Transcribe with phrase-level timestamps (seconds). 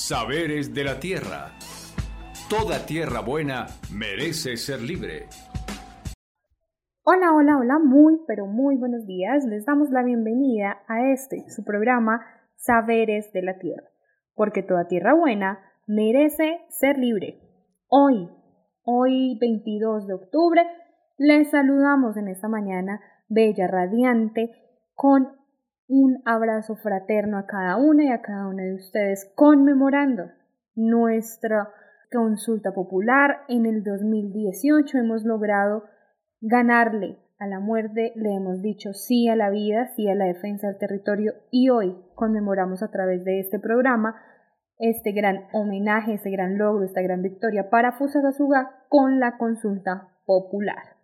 [0.00, 1.52] Saberes de la Tierra.
[2.48, 5.26] Toda tierra buena merece ser libre.
[7.04, 9.44] Hola, hola, hola, muy, pero muy buenos días.
[9.44, 12.26] Les damos la bienvenida a este, su programa
[12.56, 13.88] Saberes de la Tierra,
[14.34, 17.38] porque toda tierra buena merece ser libre.
[17.86, 18.26] Hoy,
[18.82, 20.62] hoy 22 de octubre,
[21.18, 24.50] les saludamos en esta mañana bella, radiante,
[24.94, 25.39] con
[25.90, 30.30] un abrazo fraterno a cada una y a cada uno de ustedes, conmemorando
[30.76, 31.68] nuestra
[32.12, 33.40] consulta popular.
[33.48, 35.82] En el 2018 hemos logrado
[36.40, 40.68] ganarle a la muerte, le hemos dicho sí a la vida, sí a la defensa
[40.68, 44.14] del territorio y hoy conmemoramos a través de este programa
[44.78, 50.96] este gran homenaje, este gran logro, esta gran victoria para Fusagasugá con la consulta popular.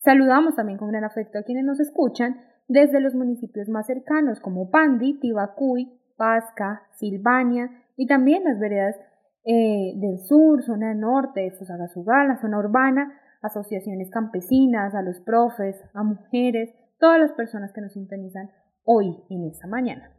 [0.00, 2.36] Saludamos también con gran afecto a quienes nos escuchan
[2.68, 8.96] desde los municipios más cercanos como Pandi, Tibacuy, Pasca, Silvania y también las veredas
[9.44, 16.02] eh, del sur, zona norte, Fusagasugá, la zona urbana, asociaciones campesinas, a los profes, a
[16.02, 18.50] mujeres, todas las personas que nos sintonizan
[18.84, 20.10] hoy en esta mañana.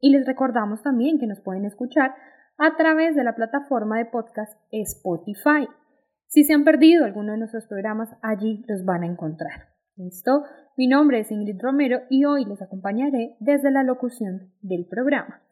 [0.00, 2.14] Y les recordamos también que nos pueden escuchar
[2.56, 5.66] a través de la plataforma de podcast Spotify.
[6.28, 9.69] Si se han perdido alguno de nuestros programas, allí los van a encontrar.
[10.00, 10.44] ¿Listo?
[10.78, 15.42] Mi nombre es Ingrid Romero y hoy les acompañaré desde la locución del programa.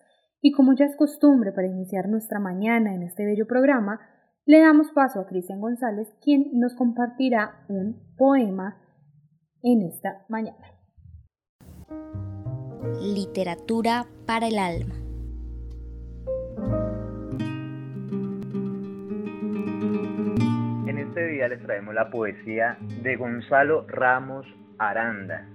[0.40, 4.00] Y como ya es costumbre para iniciar nuestra mañana en este bello programa,
[4.46, 8.80] le damos paso a Cristian González, quien nos compartirá un poema
[9.62, 10.64] en esta mañana.
[13.02, 14.97] Literatura para el alma.
[21.18, 24.46] Este les traemos la poesía de Gonzalo Ramos
[24.78, 25.46] Aranda,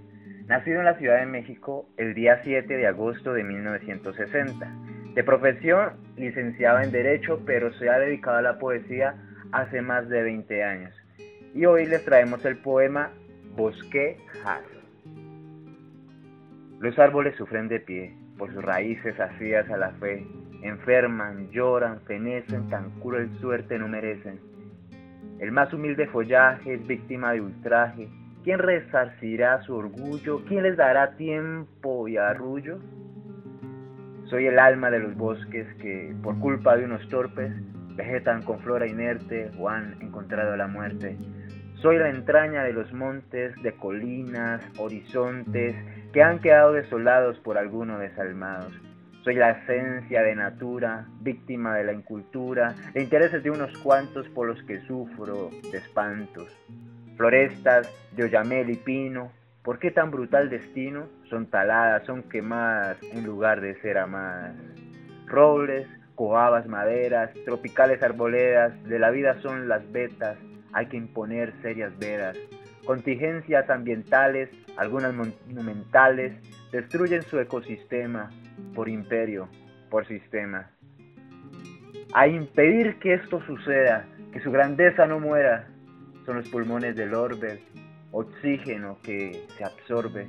[0.45, 4.71] nacido en la Ciudad de México el día 7 de agosto de 1960.
[5.13, 9.15] De profesión, licenciado en Derecho, pero se ha dedicado a la poesía
[9.51, 10.93] hace más de 20 años.
[11.53, 13.11] Y hoy les traemos el poema
[13.55, 14.63] Bosque Jar.
[16.79, 20.25] Los árboles sufren de pie, por sus raíces asías a la fe,
[20.61, 24.52] enferman, lloran, fenecen, tan cruel suerte no merecen.
[25.39, 28.09] El más humilde follaje es víctima de ultraje,
[28.43, 30.43] ¿Quién resarcirá su orgullo?
[30.45, 32.77] ¿Quién les dará tiempo y arrullo?
[34.25, 37.53] Soy el alma de los bosques que, por culpa de unos torpes,
[37.95, 41.17] vegetan con flora inerte o han encontrado la muerte.
[41.75, 45.73] Soy la entraña de los montes, de colinas, horizontes,
[46.11, 48.73] que han quedado desolados por algunos desalmados.
[49.23, 54.47] Soy la esencia de natura, víctima de la incultura, de intereses de unos cuantos por
[54.47, 56.51] los que sufro de espantos.
[57.15, 59.31] Florestas de oyamel y pino,
[59.63, 61.07] ¿por qué tan brutal destino?
[61.29, 64.57] Son taladas, son quemadas en lugar de ser amadas.
[65.25, 70.37] Robles, coabas, maderas, tropicales arboledas, de la vida son las vetas,
[70.73, 72.37] hay que imponer serias veras.
[72.85, 76.33] Contingencias ambientales, algunas monumentales,
[76.73, 78.29] destruyen su ecosistema
[78.73, 79.47] por imperio,
[79.89, 80.69] por sistema.
[82.13, 85.67] A impedir que esto suceda, que su grandeza no muera,
[86.25, 87.61] son los pulmones del orbe,
[88.11, 90.27] oxígeno que se absorbe.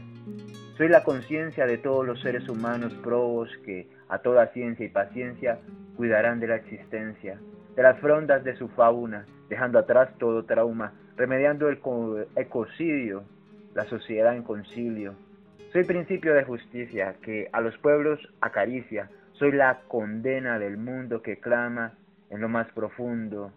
[0.76, 5.60] Soy la conciencia de todos los seres humanos probos que, a toda ciencia y paciencia,
[5.96, 7.38] cuidarán de la existencia,
[7.76, 11.78] de las frondas de su fauna, dejando atrás todo trauma, remediando el
[12.36, 13.24] ecocidio,
[13.74, 15.14] la sociedad en concilio.
[15.74, 21.40] Soy principio de justicia que a los pueblos acaricia, soy la condena del mundo que
[21.40, 21.94] clama
[22.30, 23.50] en lo más profundo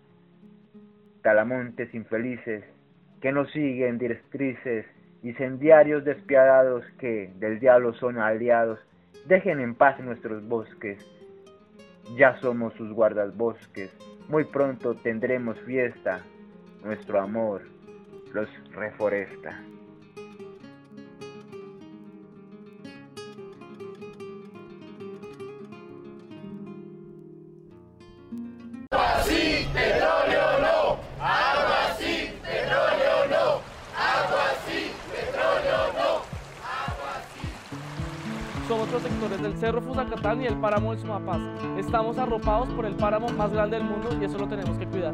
[1.22, 2.64] talamontes infelices,
[3.22, 4.88] que nos siguen directrices,
[5.22, 8.80] incendiarios despiadados que del diablo son aliados,
[9.28, 10.98] dejen en paz nuestros bosques.
[12.16, 13.96] Ya somos sus guardabosques,
[14.28, 16.22] muy pronto tendremos fiesta,
[16.84, 17.62] nuestro amor
[18.34, 19.62] los reforesta.
[38.96, 41.40] Sectores del Cerro Fusacatán y el páramo del Sumapaz.
[41.78, 45.14] Estamos arropados por el páramo más grande del mundo y eso lo tenemos que cuidar.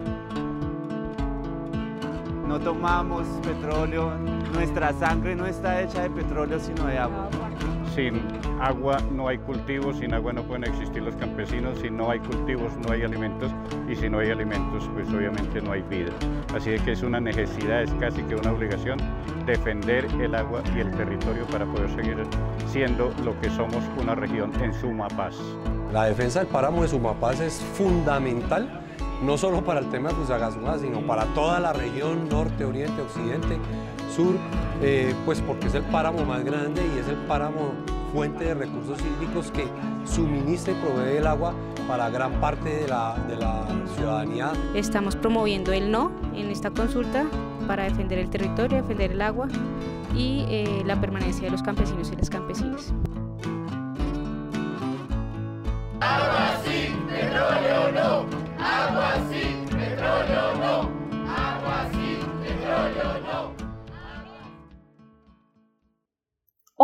[2.47, 4.11] No tomamos petróleo,
[4.53, 7.29] nuestra sangre no está hecha de petróleo sino de agua.
[7.95, 8.21] Sin
[8.63, 12.71] agua no hay cultivos, sin agua no pueden existir los campesinos, si no hay cultivos
[12.77, 13.51] no hay alimentos
[13.89, 16.11] y si no hay alimentos pues obviamente no hay vida.
[16.55, 18.99] Así que es una necesidad, es casi que una obligación
[19.45, 22.23] defender el agua y el territorio para poder seguir
[22.67, 25.35] siendo lo que somos una región en suma paz.
[25.91, 28.81] La defensa del páramo de Sumapaz es fundamental,
[29.23, 33.59] no solo para el tema de Fusagasugá, sino para toda la región norte, oriente, occidente,
[34.15, 34.35] sur,
[34.81, 37.73] eh, pues porque es el páramo más grande y es el páramo
[38.13, 39.65] fuente de recursos hídricos que
[40.05, 41.53] suministra y provee el agua
[41.87, 43.15] para gran parte de la,
[43.97, 44.53] ciudadanía.
[44.75, 47.25] Estamos promoviendo el no en esta consulta
[47.67, 49.47] para defender el territorio, defender el agua
[50.15, 52.93] y eh, la permanencia de los campesinos y las campesinas.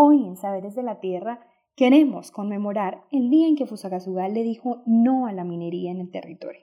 [0.02, 4.82] Hoy en Saberes de la Tierra queremos conmemorar el día en que Fusagasugá le dijo
[4.86, 6.62] no a la minería en el territorio.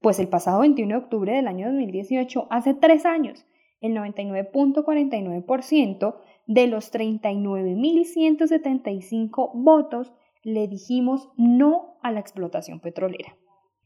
[0.00, 3.46] Pues el pasado 21 de octubre del año 2018, hace tres años,
[3.80, 6.16] el 99.49%
[6.48, 10.12] de los 39.175 votos
[10.42, 13.36] le dijimos no a la explotación petrolera.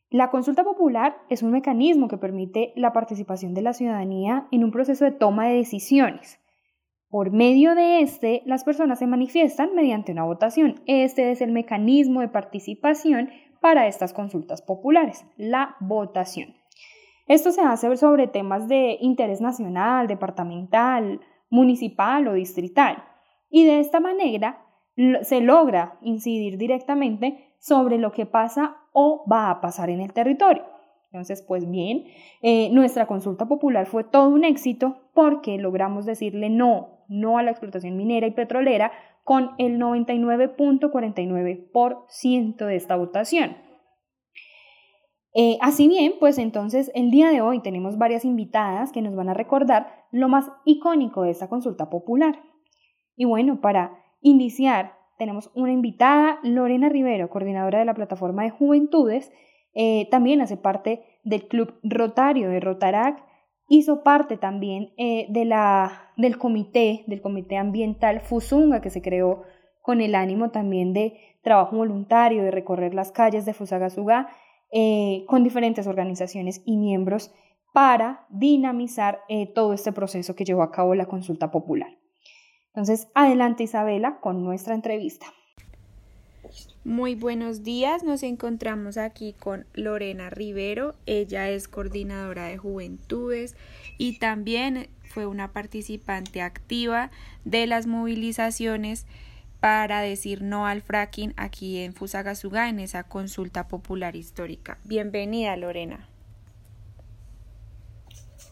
[0.09, 4.71] La consulta popular es un mecanismo que permite la participación de la ciudadanía en un
[4.71, 6.41] proceso de toma de decisiones.
[7.15, 10.81] Por medio de este, las personas se manifiestan mediante una votación.
[10.87, 13.31] Este es el mecanismo de participación
[13.61, 16.57] para estas consultas populares, la votación.
[17.29, 21.21] Esto se hace sobre temas de interés nacional, departamental,
[21.51, 23.05] municipal o distrital.
[23.49, 24.67] Y de esta manera
[25.23, 30.65] se logra incidir directamente sobre lo que pasa o va a pasar en el territorio.
[31.13, 32.07] Entonces, pues bien,
[32.43, 37.51] eh, nuestra consulta popular fue todo un éxito porque logramos decirle no, no a la
[37.51, 38.93] explotación minera y petrolera
[39.25, 43.57] con el 99.49% de esta votación.
[45.37, 49.29] Eh, así bien, pues entonces el día de hoy tenemos varias invitadas que nos van
[49.29, 52.41] a recordar lo más icónico de esta consulta popular.
[53.17, 59.33] Y bueno, para iniciar, tenemos una invitada, Lorena Rivero, coordinadora de la plataforma de juventudes,
[59.75, 63.25] eh, también hace parte del Club Rotario de Rotarac,
[63.69, 69.43] hizo parte también eh, de la, del comité, del comité ambiental Fusunga que se creó
[69.81, 74.29] con el ánimo también de trabajo voluntario, de recorrer las calles de Fusagasugá
[74.73, 77.33] eh, con diferentes organizaciones y miembros
[77.73, 81.91] para dinamizar eh, todo este proceso que llevó a cabo la consulta popular.
[82.69, 85.27] Entonces, adelante Isabela con nuestra entrevista.
[86.85, 93.57] Muy buenos días, nos encontramos aquí con Lorena Rivero, ella es coordinadora de juventudes
[93.97, 97.11] y también fue una participante activa
[97.45, 99.07] de las movilizaciones
[99.61, 104.77] para decir no al fracking aquí en Fusagasugá en esa consulta popular histórica.
[104.85, 106.07] Bienvenida, Lorena.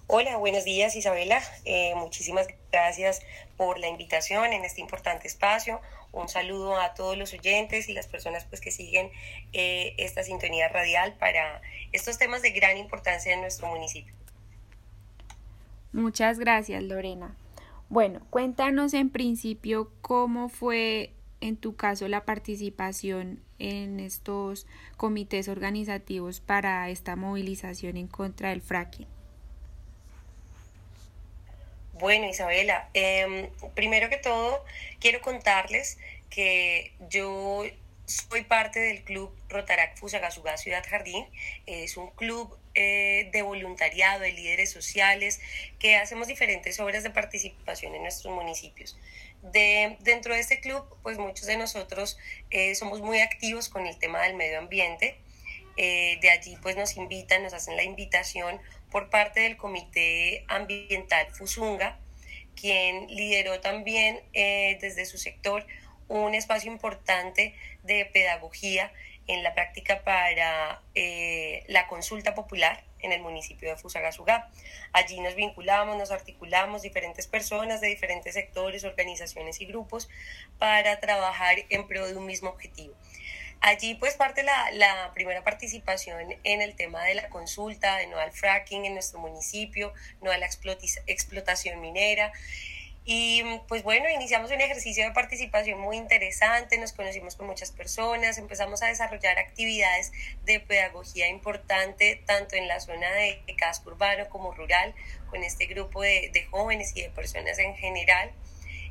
[0.07, 1.43] Hola, buenos días Isabela.
[1.65, 3.21] Eh, muchísimas gracias
[3.57, 5.81] por la invitación en este importante espacio.
[6.13, 9.11] Un saludo a todos los oyentes y las personas pues, que siguen
[9.53, 11.63] eh, esta sintonía radial para
[11.93, 14.15] estos temas de gran importancia en nuestro municipio.
[15.93, 17.35] Muchas gracias, Lorena.
[17.89, 24.67] Bueno, cuéntanos en principio cómo fue en tu caso la participación en estos
[24.97, 29.09] comités organizativos para esta movilización en contra del fracking.
[32.03, 34.65] Bueno, Isabela, em, primero que todo
[34.99, 35.99] quiero contarles
[36.31, 37.63] que yo
[38.07, 41.25] soy parte del club Rotarac Fusagasugá Ciudad Jardín.
[41.65, 45.41] Es un club eh, de voluntariado, de líderes sociales,
[45.79, 48.99] que hacemos diferentes obras de participación en nuestros municipios.
[49.41, 52.19] De, dentro de este club, pues muchos de nosotros
[52.51, 55.19] eh, somos muy activos con el tema del medio ambiente.
[55.77, 58.61] Eh, de allí pues nos invitan, nos hacen la invitación
[58.93, 61.99] por parte del Comité Ambiental Fusunga,
[62.55, 65.67] quien lideró también desde su sector
[66.09, 68.93] un espacio importante de pedagogía
[69.27, 74.51] en la práctica para eh, la consulta popular en el municipio de Fusagasugá.
[74.93, 80.09] Allí nos vinculamos, nos articulamos diferentes personas de diferentes sectores, organizaciones y grupos
[80.59, 82.95] para trabajar en pro de un mismo objetivo.
[83.63, 88.19] Allí pues parte la, la primera participación en el tema de la consulta, de no
[88.19, 92.33] al fracking en nuestro municipio, no a la explotación minera,
[93.05, 98.39] y pues bueno, iniciamos un ejercicio de participación muy interesante, nos conocimos con muchas personas,
[98.39, 100.13] empezamos a desarrollar actividades
[100.45, 104.95] de pedagogía importante tanto en la zona de casco urbano como rural,
[105.31, 108.31] con este grupo de, jóvenes y de personas en general.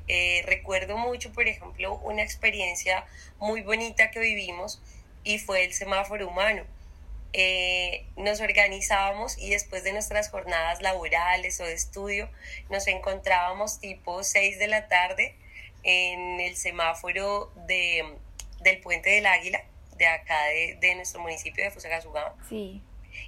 [0.07, 3.05] Eh, recuerdo mucho, por ejemplo, una experiencia
[3.39, 4.81] muy bonita que vivimos
[5.23, 6.63] y fue el semáforo humano
[7.33, 12.29] eh, nos organizábamos y después de nuestras jornadas laborales o de estudio
[12.69, 15.35] nos encontrábamos tipo 6 de la tarde
[15.83, 18.03] en el semáforo de,
[18.59, 19.63] del Puente del Águila
[19.97, 22.35] de acá de, de nuestro municipio de Fusagasugá.
[22.49, 22.81] Sí.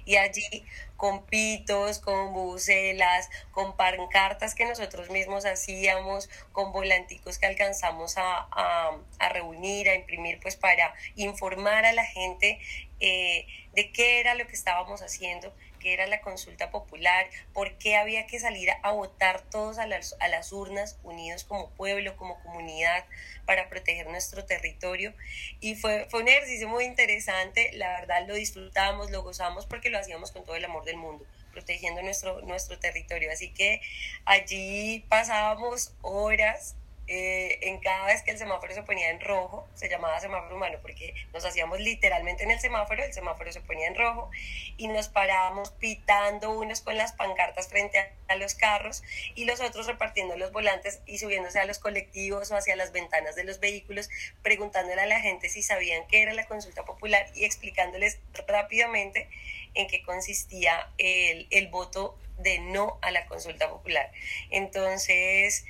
[0.04, 0.64] Y allí
[0.96, 8.48] con pitos, con bucelas, con pancartas que nosotros mismos hacíamos, con volanticos que alcanzamos a,
[8.50, 12.58] a, a reunir, a imprimir, pues para informar a la gente
[13.00, 15.52] eh, de qué era lo que estábamos haciendo
[15.92, 20.28] era la consulta popular, por qué había que salir a votar todos a las, a
[20.28, 23.04] las urnas, unidos como pueblo, como comunidad,
[23.44, 25.12] para proteger nuestro territorio.
[25.60, 29.98] Y fue, fue un ejercicio muy interesante, la verdad lo disfrutamos, lo gozamos porque lo
[29.98, 33.30] hacíamos con todo el amor del mundo protegiendo nuestro, nuestro territorio.
[33.30, 33.80] Así que
[34.24, 36.74] allí pasábamos horas
[37.06, 40.78] eh, en cada vez que el semáforo se ponía en rojo, se llamaba semáforo humano
[40.80, 44.30] porque nos hacíamos literalmente en el semáforo, el semáforo se ponía en rojo
[44.78, 49.02] y nos parábamos pitando unos con las pancartas frente a, a los carros
[49.34, 53.34] y los otros repartiendo los volantes y subiéndose a los colectivos o hacia las ventanas
[53.36, 54.08] de los vehículos,
[54.42, 58.18] preguntándole a la gente si sabían qué era la consulta popular y explicándoles
[58.48, 59.28] rápidamente
[59.74, 64.10] en qué consistía el, el voto de no a la consulta popular.
[64.50, 65.64] Entonces,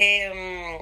[0.00, 0.78] eh,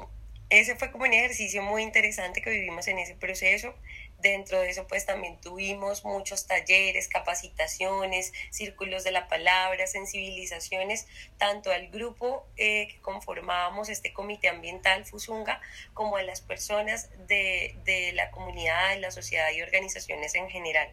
[0.50, 3.74] ese fue como un ejercicio muy interesante que vivimos en ese proceso.
[4.18, 11.06] Dentro de eso, pues también tuvimos muchos talleres, capacitaciones, círculos de la palabra, sensibilizaciones,
[11.38, 15.60] tanto al grupo eh, que conformábamos este comité ambiental Fusunga,
[15.94, 20.90] como a las personas de, de la comunidad, de la sociedad y organizaciones en general.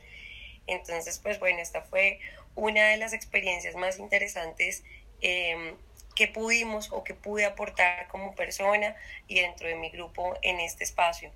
[0.65, 2.20] Entonces, pues bueno, esta fue
[2.56, 4.84] una de las experiencias más interesantes
[5.22, 5.75] eh,
[6.15, 8.96] que pudimos o que pude aportar como persona
[9.27, 11.32] y dentro de mi grupo en este espacio.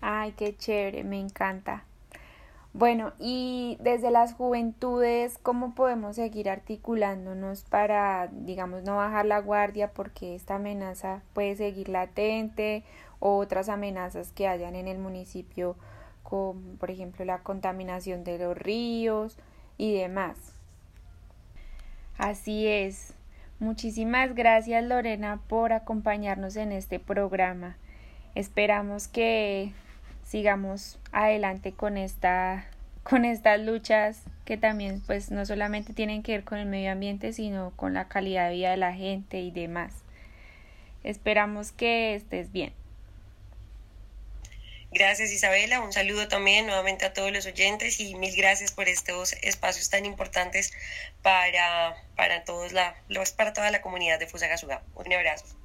[0.00, 1.84] Ay, qué chévere, me encanta.
[2.74, 9.92] Bueno, y desde las juventudes, ¿cómo podemos seguir articulándonos para, digamos, no bajar la guardia
[9.92, 12.82] porque esta amenaza puede seguir latente
[13.20, 15.76] o otras amenazas que hayan en el municipio,
[16.22, 19.36] como por ejemplo la contaminación de los ríos
[19.76, 20.38] y demás?
[22.16, 23.14] Así es.
[23.62, 27.76] Muchísimas gracias Lorena por acompañarnos en este programa.
[28.34, 29.70] Esperamos que
[30.24, 32.66] sigamos adelante con esta
[33.04, 37.32] con estas luchas que también pues no solamente tienen que ver con el medio ambiente
[37.32, 39.94] sino con la calidad de vida de la gente y demás.
[41.04, 42.72] Esperamos que estés bien.
[44.94, 49.32] Gracias Isabela, un saludo también nuevamente a todos los oyentes y mil gracias por estos
[49.42, 50.70] espacios tan importantes
[51.22, 52.94] para, para, todos la,
[53.38, 54.82] para toda la comunidad de Fusagasugá.
[54.94, 55.56] Un abrazo.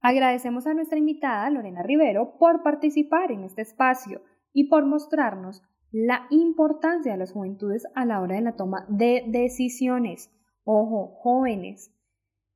[0.00, 4.22] Agradecemos a nuestra invitada Lorena Rivero por participar en este espacio
[4.54, 9.24] y por mostrarnos la importancia de las juventudes a la hora de la toma de
[9.26, 10.30] decisiones.
[10.64, 11.92] Ojo, jóvenes,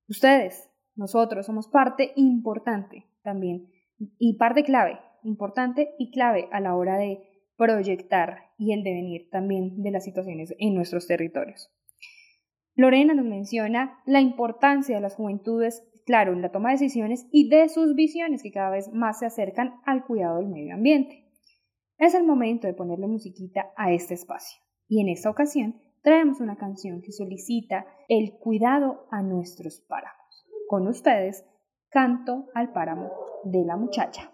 [0.08, 3.68] ustedes nosotros somos parte importante también
[4.18, 7.22] y parte clave, importante y clave a la hora de
[7.56, 11.70] proyectar y el devenir también de las situaciones en nuestros territorios.
[12.74, 17.48] Lorena nos menciona la importancia de las juventudes, claro, en la toma de decisiones y
[17.48, 21.28] de sus visiones que cada vez más se acercan al cuidado del medio ambiente.
[21.98, 24.60] Es el momento de ponerle musiquita a este espacio.
[24.88, 30.21] Y en esta ocasión traemos una canción que solicita el cuidado a nuestros páramos.
[30.72, 31.44] Con ustedes,
[31.90, 33.12] Canto al páramo
[33.44, 34.30] de la muchacha.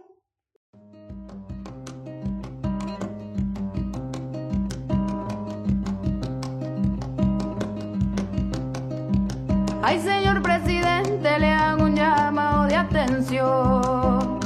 [9.82, 14.38] Ay, señor presidente, le hago un llamado de atención.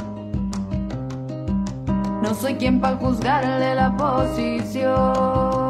[2.23, 5.62] No soy quien para juzgarle la posición.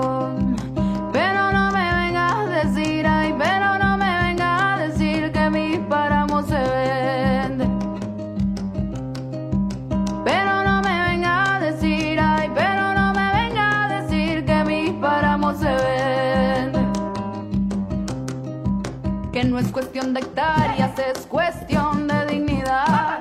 [20.13, 23.19] De hectáreas, es cuestión de dignidad.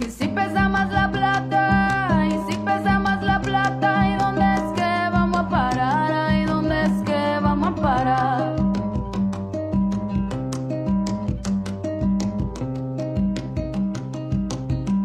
[0.00, 4.72] Y si pesa más la plata, y si pesa más la plata, ¿y dónde es
[4.74, 6.34] que vamos a parar?
[6.34, 8.56] ¿Y dónde es que vamos a parar?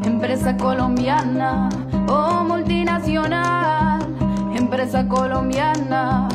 [0.04, 1.70] Empresa colombiana
[2.08, 4.02] o multinacional,
[4.56, 6.29] empresa colombiana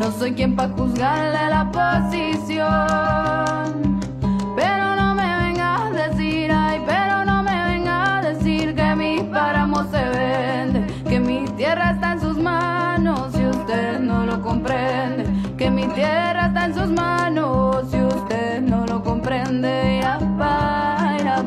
[0.00, 2.56] No soy quien para juzgarle la posición.
[4.56, 9.18] Pero no me venga a decir, ay, pero no me venga a decir que mi
[9.24, 15.26] páramo se vende, que mi tierra está en sus manos si usted no lo comprende,
[15.58, 20.00] que mi tierra está en sus manos si usted no lo comprende.
[20.00, 21.42] Ya pa, ya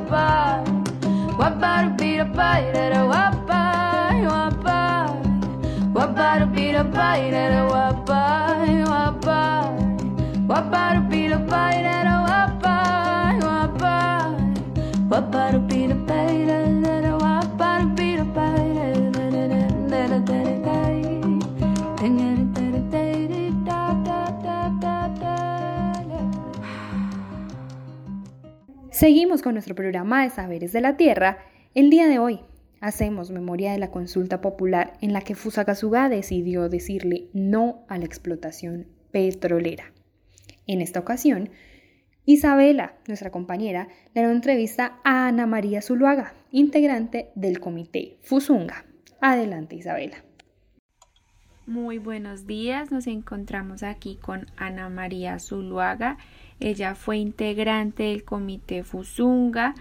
[28.89, 31.37] Seguimos con nuestro programa de Saberes de la Tierra.
[31.75, 32.39] El día de hoy
[32.83, 38.03] hacemos memoria de la consulta popular en la que Fusagasugá decidió decirle no a la
[38.03, 39.93] explotación petrolera.
[40.67, 41.49] En esta ocasión,
[42.25, 48.85] Isabela, nuestra compañera, le dio entrevista a Ana María Zuluaga, integrante del comité Fusunga.
[49.21, 50.17] Adelante, Isabela.
[51.65, 56.17] Muy buenos días, nos encontramos aquí con Ana María Zuluaga.
[56.59, 59.73] Ella fue integrante del comité Fusunga,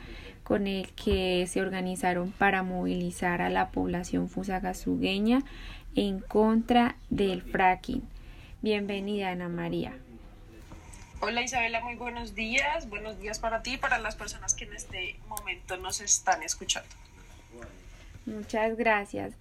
[0.43, 5.43] con el que se organizaron para movilizar a la población fusagasugueña
[5.95, 8.03] en contra del fracking.
[8.61, 9.93] Bienvenida, Ana María.
[11.21, 12.89] Hola Isabela, muy buenos días.
[12.89, 16.89] Buenos días para ti y para las personas que en este momento nos están escuchando.
[18.27, 19.35] Muchas gracias.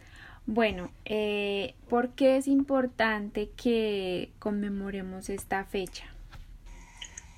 [0.45, 6.05] Bueno, eh, ¿por qué es importante que conmemoremos esta fecha?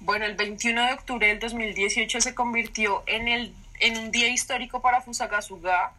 [0.03, 4.81] Bueno, el 21 de octubre del 2018 se convirtió en, el, en un día histórico
[4.81, 5.93] para Fusagasugá,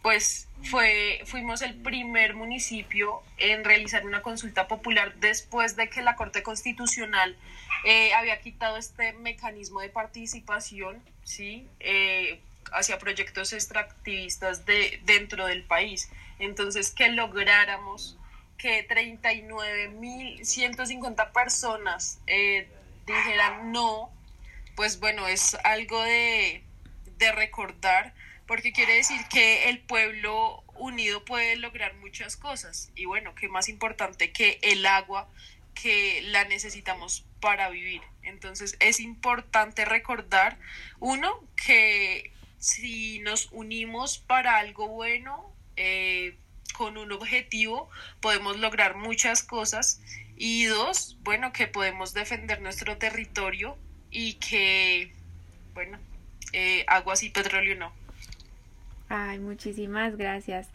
[0.00, 6.16] pues fue, fuimos el primer municipio en realizar una consulta popular después de que la
[6.16, 7.36] Corte Constitucional
[7.84, 11.68] eh, había quitado este mecanismo de participación ¿sí?
[11.80, 12.40] Eh,
[12.72, 16.08] hacia proyectos extractivistas de, dentro del país.
[16.38, 18.16] Entonces, que lográramos
[18.56, 22.66] que 39.150 personas eh,
[23.06, 24.10] dijeran no,
[24.74, 26.62] pues bueno, es algo de,
[27.18, 28.14] de recordar,
[28.46, 32.90] porque quiere decir que el pueblo unido puede lograr muchas cosas.
[32.94, 35.28] Y bueno, qué más importante que el agua
[35.74, 38.02] que la necesitamos para vivir.
[38.22, 40.58] Entonces es importante recordar,
[40.98, 46.36] uno, que si nos unimos para algo bueno, eh,
[46.72, 47.88] con un objetivo,
[48.20, 50.00] podemos lograr muchas cosas.
[50.36, 53.76] Y dos, bueno, que podemos defender nuestro territorio
[54.10, 55.12] y que,
[55.74, 55.98] bueno,
[56.52, 57.92] eh, aguas y petróleo no.
[59.08, 60.68] Ay, muchísimas gracias.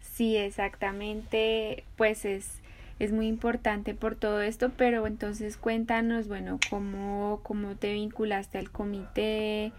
[0.00, 2.60] Sí, exactamente, pues es,
[2.98, 8.70] es muy importante por todo esto, pero entonces cuéntanos, bueno, cómo, cómo te vinculaste al
[8.70, 9.72] comité,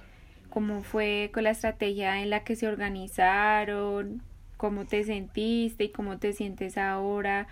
[0.49, 4.21] cómo fue con la estrategia en la que se organizaron,
[4.57, 7.47] cómo te sentiste y cómo te sientes ahora.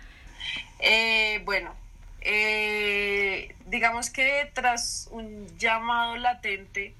[0.78, 1.74] Eh, bueno,
[2.20, 6.94] eh, digamos que tras un llamado latente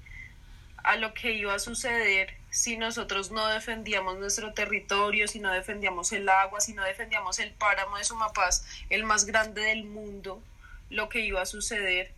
[0.77, 6.11] a lo que iba a suceder si nosotros no defendíamos nuestro territorio, si no defendíamos
[6.13, 10.41] el agua, si no defendíamos el páramo de Sumapaz, el más grande del mundo,
[10.89, 12.13] lo que iba a suceder,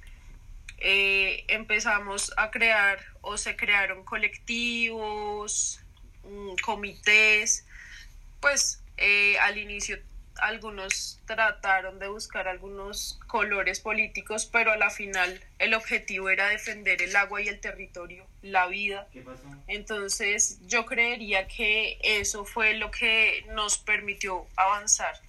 [0.77, 5.82] eh, empezamos a crear o se crearon colectivos,
[6.23, 7.65] mm, comités,
[8.39, 8.82] pues
[9.41, 9.99] al inicio
[10.39, 17.02] algunos trataron de buscar algunos colores políticos, pero a la final el objetivo era defender
[17.02, 19.08] el agua y el territorio, la vida.
[19.67, 25.19] Entonces yo creería que eso fue lo que nos permitió avanzar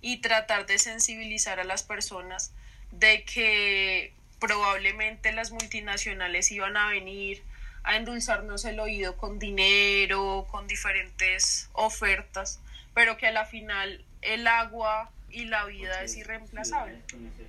[0.00, 2.52] y tratar de sensibilizar a las personas
[2.90, 7.42] de que probablemente las multinacionales iban a venir
[7.82, 12.60] a endulzarnos el oído con dinero, con diferentes ofertas,
[12.94, 17.00] pero que a la final el agua y la vida es irreemplazable.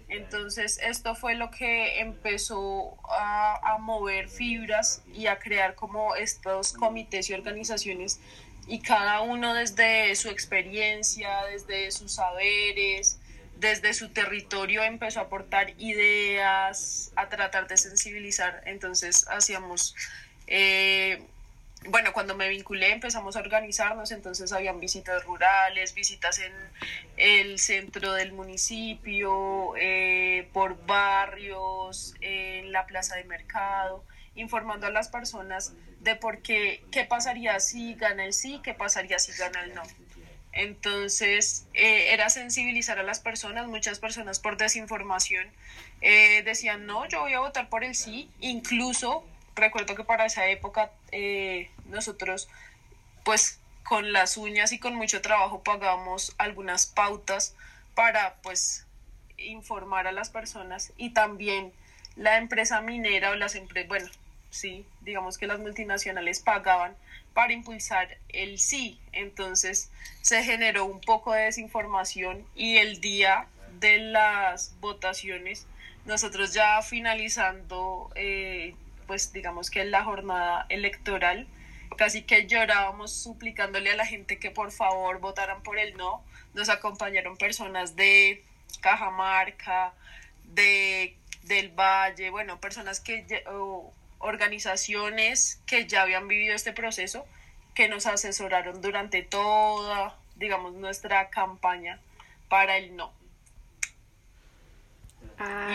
[0.07, 6.73] Entonces esto fue lo que empezó a, a, mover fibras y a crear como estos
[6.73, 8.19] comités y organizaciones
[8.67, 13.19] y cada uno desde su experiencia, desde sus saberes,
[13.61, 18.61] desde su territorio empezó a aportar ideas, a tratar de sensibilizar.
[18.65, 19.95] Entonces hacíamos,
[20.47, 21.27] eh,
[21.89, 26.53] bueno, cuando me vinculé empezamos a organizarnos, entonces habían visitas rurales, visitas en
[27.17, 34.03] el centro del municipio, eh, por barrios, en la plaza de mercado
[34.35, 39.19] informando a las personas de por qué, qué pasaría si gana el sí, qué pasaría
[39.19, 39.83] si gana el no.
[40.53, 45.47] Entonces, eh, era sensibilizar a las personas, muchas personas por desinformación
[46.01, 49.23] eh, decían, no, yo voy a votar por el sí, incluso
[49.55, 52.49] recuerdo que para esa época eh, nosotros,
[53.23, 57.55] pues con las uñas y con mucho trabajo pagamos algunas pautas
[57.95, 58.85] para, pues,
[59.37, 61.73] informar a las personas y también
[62.15, 64.09] la empresa minera o las empresas, bueno,
[64.49, 66.95] sí, digamos que las multinacionales pagaban
[67.33, 68.99] para impulsar el sí.
[69.11, 69.89] Entonces
[70.21, 73.47] se generó un poco de desinformación y el día
[73.79, 75.65] de las votaciones,
[76.05, 78.75] nosotros ya finalizando, eh,
[79.11, 81.45] pues digamos que la jornada electoral,
[81.97, 86.23] casi que llorábamos suplicándole a la gente que por favor votaran por el no.
[86.53, 88.41] Nos acompañaron personas de
[88.79, 89.93] Cajamarca,
[90.45, 93.43] de del Valle, bueno, personas que
[94.19, 97.25] organizaciones que ya habían vivido este proceso,
[97.75, 101.99] que nos asesoraron durante toda, digamos, nuestra campaña
[102.47, 103.11] para el no.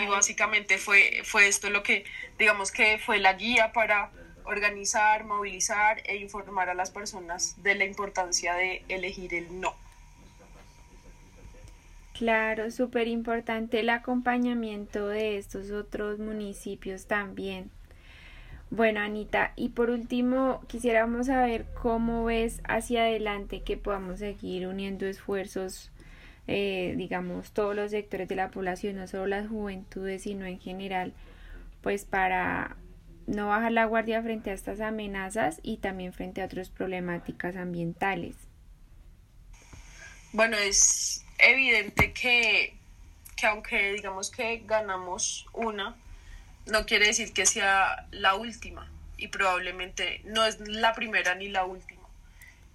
[0.01, 2.05] Y básicamente fue, fue esto lo que,
[2.37, 4.11] digamos que fue la guía para
[4.45, 9.75] organizar, movilizar e informar a las personas de la importancia de elegir el no.
[12.17, 17.69] Claro, súper importante el acompañamiento de estos otros municipios también.
[18.69, 25.05] Bueno, Anita, y por último, quisiéramos saber cómo ves hacia adelante que podamos seguir uniendo
[25.05, 25.91] esfuerzos,
[26.47, 31.13] eh, digamos, todos los sectores de la población, no solo las juventudes, sino en general,
[31.81, 32.77] pues para
[33.25, 38.35] no bajar la guardia frente a estas amenazas y también frente a otras problemáticas ambientales.
[40.31, 42.73] Bueno, es evidente que,
[43.35, 45.95] que aunque digamos que ganamos una,
[46.65, 51.65] no quiere decir que sea la última y probablemente no es la primera ni la
[51.65, 52.01] última.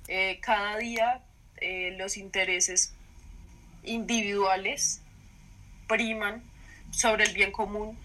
[0.08, 1.22] Eh, cada día
[1.58, 2.94] eh, los intereses
[3.84, 5.02] individuales
[5.88, 6.42] priman
[6.90, 7.98] sobre el bien común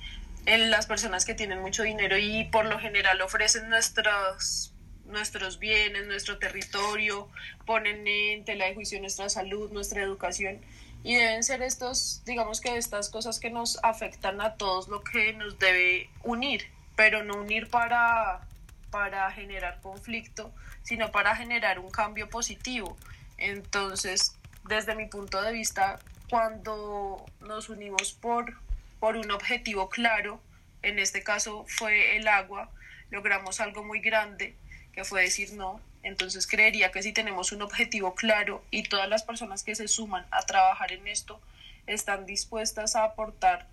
[0.46, 4.74] en las personas que tienen mucho dinero y por lo general ofrecen nuestros,
[5.06, 7.30] nuestros bienes, nuestro territorio,
[7.66, 10.62] ponen en tela de juicio nuestra salud, nuestra educación
[11.04, 15.34] y deben ser estos, digamos que estas cosas que nos afectan a todos lo que
[15.34, 16.64] nos debe unir,
[16.96, 18.42] pero no unir para,
[18.90, 20.52] para generar conflicto,
[20.84, 22.98] sino para generar un cambio positivo.
[23.38, 24.37] Entonces,
[24.68, 26.00] desde mi punto de vista,
[26.30, 28.54] cuando nos unimos por,
[29.00, 30.42] por un objetivo claro,
[30.82, 32.70] en este caso fue el agua,
[33.10, 34.56] logramos algo muy grande,
[34.94, 39.24] que fue decir no, entonces creería que si tenemos un objetivo claro y todas las
[39.24, 41.40] personas que se suman a trabajar en esto
[41.86, 43.68] están dispuestas a aportar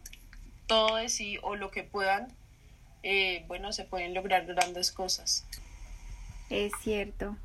[0.67, 2.29] todo de sí o lo que puedan,
[3.03, 5.45] eh, bueno, se pueden lograr grandes cosas.
[6.51, 7.37] Es cierto.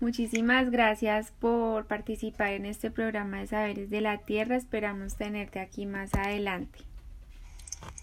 [0.00, 4.56] Muchísimas gracias por participar en este programa de Saberes de la Tierra.
[4.56, 6.80] Esperamos tenerte aquí más adelante.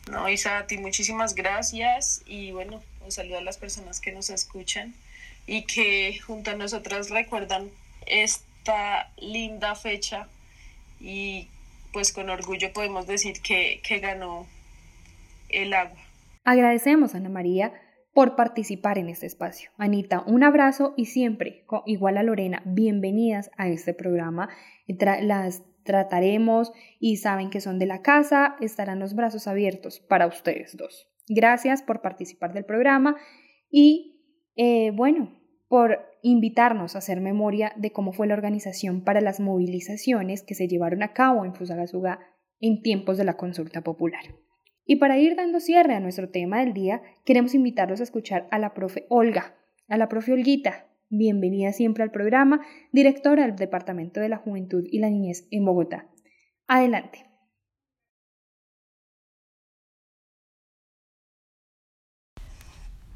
[0.09, 4.29] No, Isa, a ti muchísimas gracias y bueno, un saludo a las personas que nos
[4.29, 4.93] escuchan
[5.47, 7.69] y que junto a nosotras recuerdan
[8.05, 10.27] esta linda fecha
[10.99, 11.47] y
[11.93, 14.47] pues con orgullo podemos decir que, que ganó
[15.49, 15.99] el agua.
[16.43, 17.73] Agradecemos a Ana María
[18.13, 19.71] por participar en este espacio.
[19.77, 24.49] Anita, un abrazo y siempre, igual a Lorena, bienvenidas a este programa.
[24.87, 30.77] las trataremos y saben que son de la casa, estarán los brazos abiertos para ustedes
[30.77, 31.09] dos.
[31.27, 33.15] Gracias por participar del programa
[33.69, 34.11] y
[34.55, 40.43] eh, bueno, por invitarnos a hacer memoria de cómo fue la organización para las movilizaciones
[40.43, 42.19] que se llevaron a cabo en Fusagasugá
[42.59, 44.23] en tiempos de la consulta popular.
[44.85, 48.59] Y para ir dando cierre a nuestro tema del día, queremos invitarlos a escuchar a
[48.59, 49.55] la profe Olga,
[49.87, 54.99] a la profe Olguita, bienvenida siempre al programa, directora del Departamento de la Juventud y
[54.99, 56.07] la Niñez en Bogotá.
[56.67, 57.25] Adelante.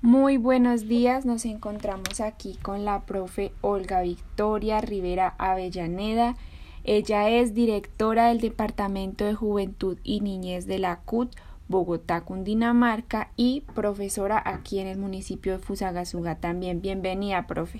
[0.01, 6.35] Muy buenos días, nos encontramos aquí con la profe Olga Victoria Rivera Avellaneda.
[6.83, 11.35] Ella es directora del Departamento de Juventud y Niñez de la CUT
[11.67, 16.81] Bogotá, Cundinamarca y profesora aquí en el municipio de Fusagasugá también.
[16.81, 17.79] Bienvenida, profe.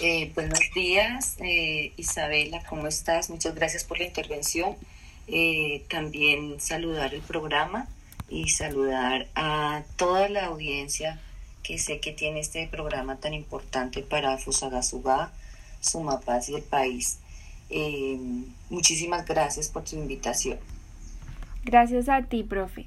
[0.00, 3.28] Eh, buenos días, eh, Isabela, ¿cómo estás?
[3.28, 4.76] Muchas gracias por la intervención.
[5.26, 7.86] Eh, también saludar el programa
[8.28, 11.20] y saludar a toda la audiencia
[11.62, 15.32] que sé que tiene este programa tan importante para Fusagasugá,
[15.80, 17.18] Sumapaz y el país.
[18.70, 20.58] muchísimas gracias por su invitación.
[21.64, 22.86] Gracias a ti, profe.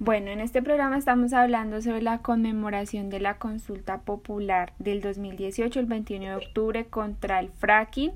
[0.00, 5.80] Bueno, en este programa estamos hablando sobre la conmemoración de la consulta popular del 2018,
[5.80, 8.12] el 21 de octubre, contra el fracking.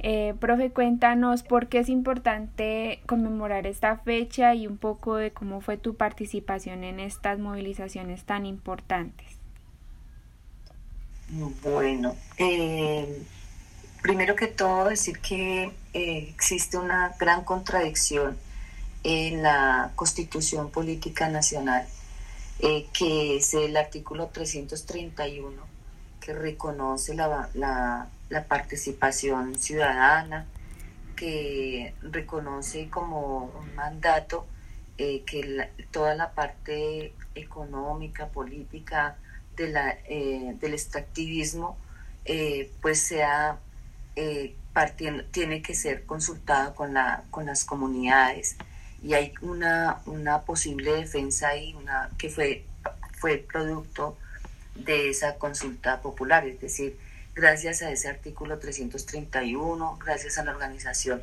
[0.00, 5.60] Eh, profe, cuéntanos por qué es importante conmemorar esta fecha y un poco de cómo
[5.60, 9.38] fue tu participación en estas movilizaciones tan importantes.
[11.62, 13.22] Bueno, eh,
[14.02, 18.36] primero que todo decir que eh, existe una gran contradicción
[19.04, 21.86] en la Constitución Política Nacional,
[22.60, 25.62] eh, que es el artículo 331,
[26.20, 28.08] que reconoce la, la,
[28.48, 30.46] participación ciudadana,
[31.16, 34.46] que reconoce como un mandato
[34.96, 39.18] eh, que toda la parte económica, política
[39.56, 41.76] de la, eh, del extractivismo,
[42.80, 43.58] pues sea
[44.72, 48.56] partiendo, tiene que ser consultada con, la, con las comunidades
[49.04, 52.64] y hay una, una posible defensa ahí una, que fue,
[53.18, 54.16] fue producto
[54.74, 56.98] de esa consulta popular, es decir,
[57.34, 61.22] gracias a ese artículo 331, gracias a la organización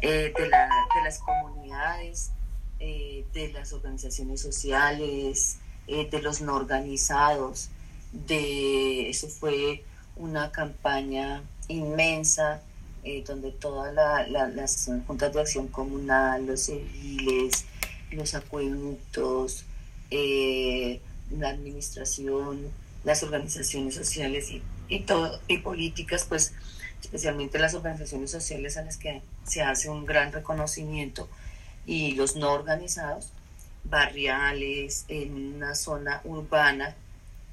[0.00, 2.30] eh, de, la, de, las comunidades,
[2.78, 5.56] eh, de las organizaciones sociales,
[5.88, 7.70] eh, de los no organizados,
[8.12, 9.82] de eso fue
[10.14, 12.62] una campaña inmensa
[13.06, 17.64] eh, donde todas las juntas de acción comunal, los civiles,
[18.10, 19.64] los acueductos,
[20.10, 22.66] eh, la administración,
[23.04, 26.52] las organizaciones sociales y, y, todo, y políticas, pues
[27.00, 31.28] especialmente las organizaciones sociales a las que se hace un gran reconocimiento
[31.86, 33.28] y los no organizados,
[33.84, 36.96] barriales, en una zona urbana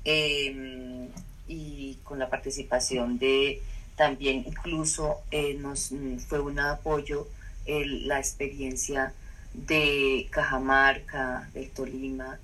[0.04, 1.10] em,
[1.48, 3.62] y con la participación de
[3.96, 7.28] también incluso eh, nos mm, fue un apoyo
[7.66, 9.14] la experiencia
[9.54, 12.38] de Cajamarca, del Tolima,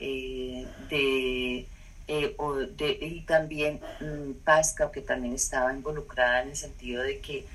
[0.00, 1.66] eh, de,
[2.08, 2.36] eh,
[3.00, 7.46] y también mm, Pasca, que también estaba involucrada en el sentido de que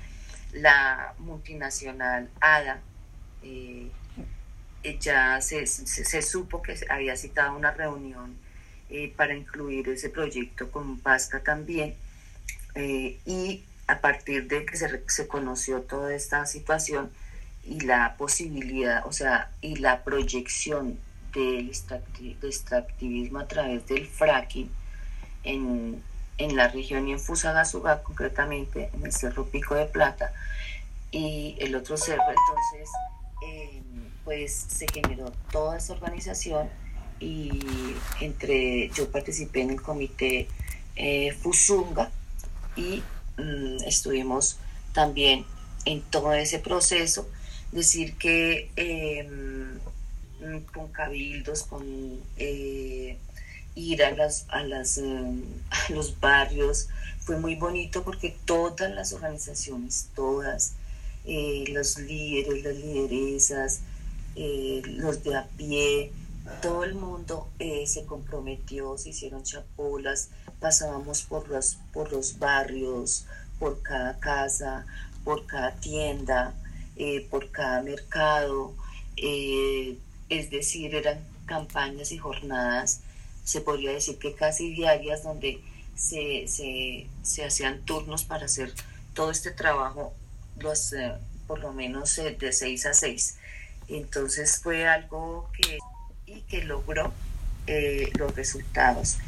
[0.52, 2.80] la multinacional ADA
[4.98, 8.36] ya se, se, supo que había citado una reunión
[9.16, 11.94] para incluir ese proyecto con Pasca también
[12.74, 17.10] eh, y a partir de que se, se, conoció toda esta situación
[17.64, 20.98] y la posibilidad, o sea, y la proyección
[21.32, 24.70] del extractivismo a través del fracking
[25.44, 26.02] en,
[26.38, 30.32] en la región y en Fusagasugá, concretamente en el Cerro Pico de Plata,
[31.10, 32.90] y el otro cerro, entonces,
[33.46, 33.82] eh,
[34.24, 36.68] pues se generó toda esta organización
[37.20, 37.60] y
[38.20, 40.48] entre, yo participé en el comité
[40.96, 42.10] eh, Fusunga,
[42.76, 43.02] y
[43.38, 44.58] mm, estuvimos
[44.92, 45.44] también
[45.84, 47.28] en todo ese proceso.
[47.72, 49.78] Decir que em,
[50.72, 51.82] con cabildos, con
[52.36, 53.16] eh,
[53.74, 55.42] ir a, las, a, las, em,
[55.88, 56.88] los barrios,
[57.20, 60.74] fue muy bonito porque todas las organizaciones, todas,
[61.24, 63.80] eh, los líderes, las lideresas,
[64.34, 66.10] eh, los de a pie,
[66.60, 73.26] todo el mundo se comprometió, se hicieron chapolas, pasábamos por los, por los barrios,
[73.58, 74.86] por cada casa,
[75.24, 76.54] por cada tienda,
[76.96, 78.74] eh, por cada mercado,
[79.16, 79.96] eh,
[80.28, 83.00] es decir, eran campañas y jornadas,
[83.44, 85.60] se podría decir que casi diarias, donde
[85.94, 88.72] se, se, hacían turnos para hacer
[89.14, 90.12] todo este trabajo,
[90.58, 91.14] los, eh,
[91.46, 93.36] por lo menos de seis a seis.
[93.88, 95.78] Entonces fue algo que,
[96.34, 97.12] y que logró
[98.18, 99.18] los resultados.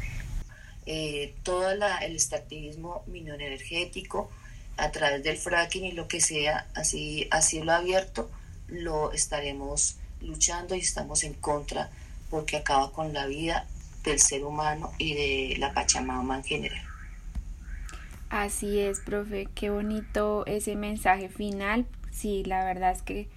[0.85, 1.81] Eh, todo el
[2.13, 4.29] extractivismo minero energético
[4.77, 8.29] a través del fracking y lo que sea, así a cielo abierto,
[8.67, 11.89] lo estaremos luchando y estamos en contra
[12.29, 13.67] porque acaba con la vida
[14.03, 16.85] del ser humano y de la Pachamama en general.
[18.29, 21.85] Así es, profe, qué bonito ese mensaje final.
[22.11, 23.27] Sí, la verdad es que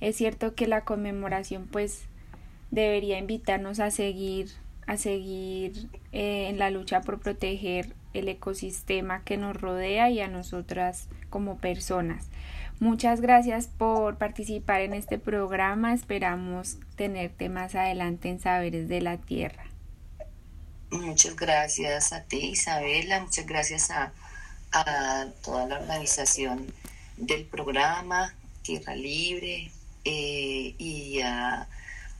[0.00, 2.02] es cierto que la conmemoración pues
[2.70, 4.50] debería invitarnos a seguir
[4.86, 10.26] a seguir eh, en la lucha por proteger el ecosistema que nos rodea y a
[10.26, 12.26] nosotras como personas.
[12.80, 15.94] Muchas gracias por participar en este programa.
[15.94, 19.64] Esperamos tenerte más adelante en Saberes de la Tierra.
[20.90, 23.20] Muchas gracias a ti, Isabela.
[23.20, 24.12] Muchas gracias a,
[24.72, 26.66] a toda la organización
[27.16, 29.70] del programa Tierra Libre
[30.04, 31.68] eh, y a,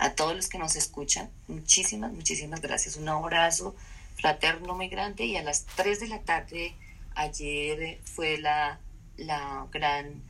[0.01, 1.31] a todos los que nos escuchan.
[1.47, 2.97] Muchísimas, muchísimas gracias.
[2.97, 3.77] Un abrazo
[4.17, 6.75] fraterno muy grande y a las 3 de la tarde
[7.15, 8.81] ayer fue la,
[9.17, 10.23] la gran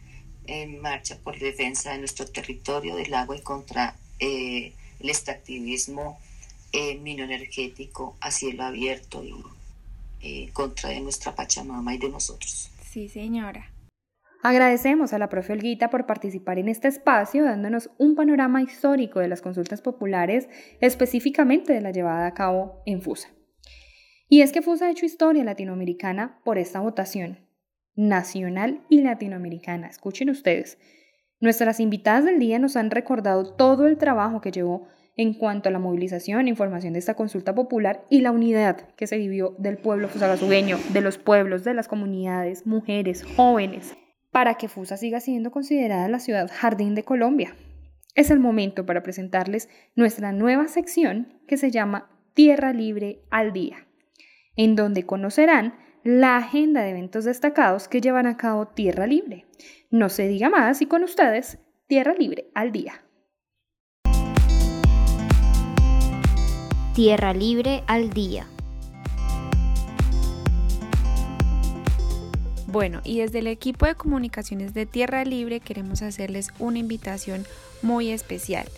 [0.46, 6.18] eh, marcha por defensa de nuestro territorio del agua y contra eh, el extractivismo
[6.72, 9.35] eh, minoenergético a cielo abierto y
[10.20, 12.70] eh, contra de nuestra Pachamama y de nosotros.
[12.90, 13.70] Sí, señora.
[14.42, 19.29] Agradecemos a la profe Olguita por participar en este espacio, dándonos un panorama histórico de
[19.29, 20.48] las consultas populares,
[20.81, 23.29] específicamente de la llevada a cabo en FUSA.
[24.29, 27.40] Y es que FUSA ha hecho historia latinoamericana por esta votación,
[27.96, 29.88] nacional y latinoamericana.
[29.88, 30.79] Escuchen ustedes.
[31.38, 35.72] Nuestras invitadas del día nos han recordado todo el trabajo que llevó en cuanto a
[35.72, 39.76] la movilización e información de esta consulta popular y la unidad que se vivió del
[39.76, 43.96] pueblo fusagasugueño, de los pueblos, de las comunidades, mujeres, jóvenes,
[44.31, 47.57] para que Fusa siga siendo considerada la ciudad jardín de Colombia.
[48.14, 53.87] Es el momento para presentarles nuestra nueva sección que se llama Tierra Libre al Día,
[54.57, 59.47] en donde conocerán la agenda de eventos destacados que llevan a cabo Tierra Libre.
[59.90, 63.05] No se diga más y con ustedes, Tierra Libre al Día.
[66.95, 68.47] Tierra Libre al Día.
[72.70, 77.44] Bueno, y desde el equipo de comunicaciones de Tierra Libre queremos hacerles una invitación
[77.83, 78.68] muy especial.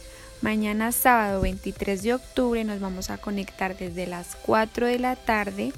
[0.40, 5.74] Mañana sábado 23 de octubre nos vamos a conectar desde las 4 de la tarde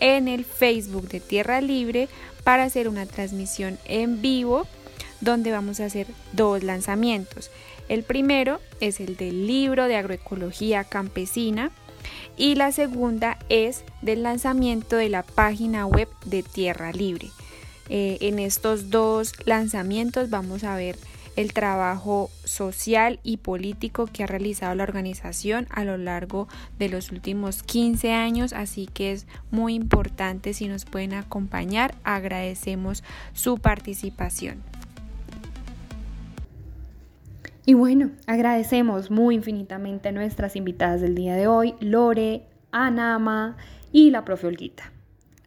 [0.00, 2.08] en el Facebook de Tierra Libre
[2.42, 4.66] para hacer una transmisión en vivo
[5.20, 7.50] donde vamos a hacer dos lanzamientos.
[7.90, 11.70] El primero es el del libro de agroecología campesina
[12.36, 17.30] y la segunda es del lanzamiento de la página web de Tierra Libre.
[17.88, 20.96] Eh, en estos dos lanzamientos vamos a ver
[21.36, 27.10] el trabajo social y político que ha realizado la organización a lo largo de los
[27.10, 34.62] últimos 15 años, así que es muy importante si nos pueden acompañar, agradecemos su participación.
[37.64, 43.56] Y bueno, agradecemos muy infinitamente a nuestras invitadas del día de hoy, Lore, Anama
[43.92, 44.90] y la profe Olguita.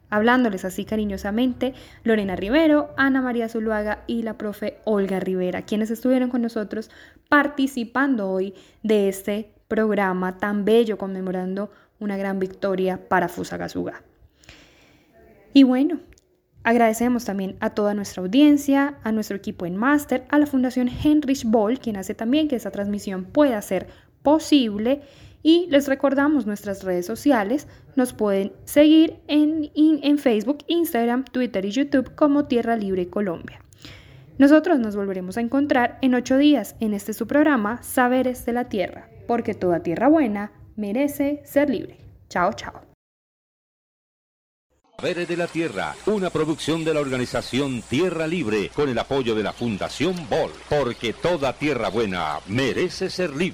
[0.10, 1.74] Hablándoles así cariñosamente,
[2.04, 6.90] Lorena Rivero, Ana María Zuluaga y la profe Olga Rivera, quienes estuvieron con nosotros
[7.28, 14.04] participando hoy de este programa tan bello conmemorando una gran victoria para Fusagasugá.
[15.52, 16.00] Y bueno,
[16.66, 21.46] Agradecemos también a toda nuestra audiencia, a nuestro equipo en Máster, a la Fundación Heinrich
[21.46, 23.86] Boll, quien hace también que esta transmisión pueda ser
[24.24, 25.02] posible.
[25.44, 27.68] Y les recordamos nuestras redes sociales.
[27.96, 33.62] Nos pueden seguir en, en Facebook, Instagram, Twitter y YouTube como Tierra Libre Colombia.
[34.40, 38.70] Nosotros nos volveremos a encontrar en ocho días en este su programa Saberes de la
[38.70, 42.00] Tierra, porque toda tierra buena merece ser libre.
[42.28, 42.85] Chao, chao.
[44.98, 49.44] Saberes de la Tierra, una producción de la organización Tierra Libre con el apoyo de
[49.44, 53.54] la Fundación Bol, porque toda tierra buena merece ser libre.